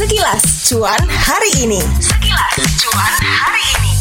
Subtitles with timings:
[0.00, 1.76] Sekilas cuan hari ini.
[2.00, 3.92] Sekilas cuan hari ini.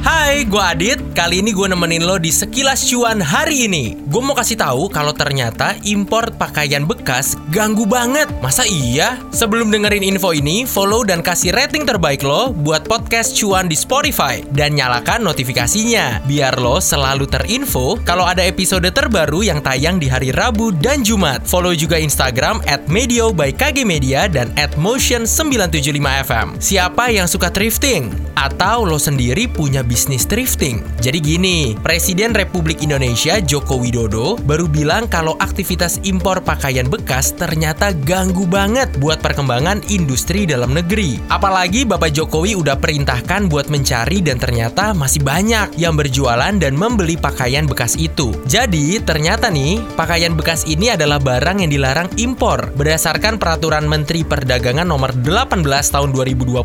[0.00, 1.03] Hai, gue Adit.
[1.14, 3.94] Kali ini gue nemenin lo di sekilas cuan hari ini.
[4.10, 8.26] Gue mau kasih tahu kalau ternyata impor pakaian bekas ganggu banget.
[8.42, 9.22] Masa iya?
[9.30, 14.42] Sebelum dengerin info ini, follow dan kasih rating terbaik lo buat podcast cuan di Spotify
[14.58, 20.34] dan nyalakan notifikasinya biar lo selalu terinfo kalau ada episode terbaru yang tayang di hari
[20.34, 21.46] Rabu dan Jumat.
[21.46, 25.94] Follow juga Instagram at Medio by KG Media dan at Motion 975
[26.26, 26.58] FM.
[26.58, 28.10] Siapa yang suka thrifting?
[28.34, 30.82] Atau lo sendiri punya bisnis thrifting?
[31.04, 37.92] Jadi gini, Presiden Republik Indonesia Joko Widodo baru bilang kalau aktivitas impor pakaian bekas ternyata
[37.92, 41.20] ganggu banget buat perkembangan industri dalam negeri.
[41.28, 47.20] Apalagi Bapak Jokowi udah perintahkan buat mencari dan ternyata masih banyak yang berjualan dan membeli
[47.20, 48.32] pakaian bekas itu.
[48.48, 54.88] Jadi, ternyata nih, pakaian bekas ini adalah barang yang dilarang impor berdasarkan peraturan Menteri Perdagangan
[54.88, 56.64] nomor 18 tahun 2021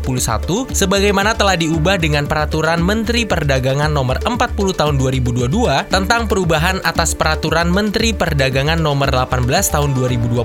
[0.72, 5.46] sebagaimana telah diubah dengan peraturan Menteri Perdagangan nomor 40 tahun 2022
[5.90, 10.44] tentang perubahan atas peraturan Menteri Perdagangan nomor 18 tahun 2021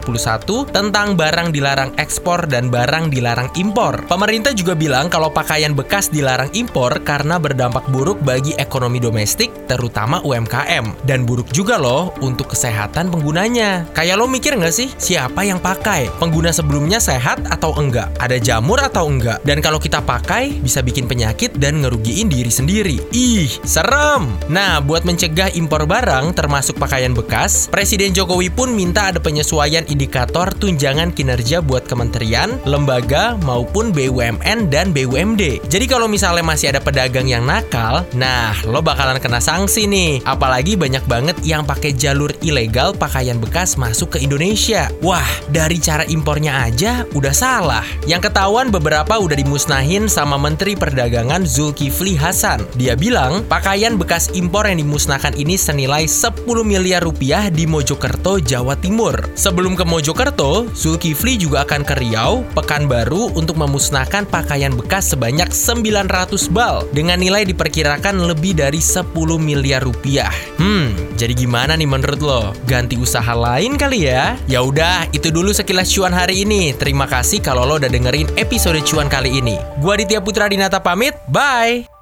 [0.72, 4.06] tentang barang dilarang ekspor dan barang dilarang impor.
[4.08, 10.24] Pemerintah juga bilang kalau pakaian bekas dilarang impor karena berdampak buruk bagi ekonomi domestik, terutama
[10.24, 11.06] UMKM.
[11.06, 13.86] Dan buruk juga loh untuk kesehatan penggunanya.
[13.92, 16.10] Kayak lo mikir nggak sih, siapa yang pakai?
[16.18, 18.10] Pengguna sebelumnya sehat atau enggak?
[18.18, 19.42] Ada jamur atau enggak?
[19.44, 22.98] Dan kalau kita pakai, bisa bikin penyakit dan ngerugiin diri sendiri.
[23.12, 24.32] Ih, serem!
[24.48, 30.48] Nah, buat mencegah impor barang, termasuk pakaian bekas, Presiden Jokowi pun minta ada penyesuaian indikator
[30.56, 35.68] tunjangan kinerja buat kementerian, lembaga, maupun BUMN dan BUMD.
[35.68, 40.24] Jadi kalau misalnya masih ada pedagang yang nakal, nah lo bakalan kena sanksi nih.
[40.24, 44.88] Apalagi banyak banget yang pakai jalur ilegal pakaian bekas masuk ke Indonesia.
[45.04, 47.84] Wah, dari cara impornya aja udah salah.
[48.08, 52.64] Yang ketahuan beberapa udah dimusnahin sama Menteri Perdagangan Zulkifli Hasan.
[52.78, 53.65] Dia bilang, pakaian
[53.98, 59.18] bekas impor yang dimusnahkan ini senilai 10 miliar rupiah di Mojokerto, Jawa Timur.
[59.34, 66.54] Sebelum ke Mojokerto, Zulkifli juga akan ke Riau, Pekanbaru untuk memusnahkan pakaian bekas sebanyak 900
[66.54, 69.10] bal dengan nilai diperkirakan lebih dari 10
[69.42, 70.30] miliar rupiah.
[70.62, 72.54] Hmm, jadi gimana nih menurut lo?
[72.70, 74.38] Ganti usaha lain kali ya?
[74.46, 76.70] Ya udah, itu dulu sekilas cuan hari ini.
[76.78, 79.58] Terima kasih kalau lo udah dengerin episode cuan kali ini.
[79.82, 81.18] Gua Aditya Putra Dinata pamit.
[81.26, 81.95] Bye.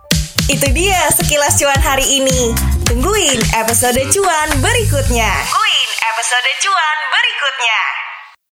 [0.53, 2.53] Itu dia sekilas cuan hari ini.
[2.85, 5.31] Tungguin episode cuan berikutnya.
[5.49, 8.02] Tungguin episode cuan berikutnya.